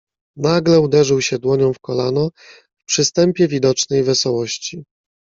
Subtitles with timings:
[0.37, 2.29] "Nagle uderzył się dłonią w kolano,
[2.77, 4.83] w przystępie widocznej wesołości."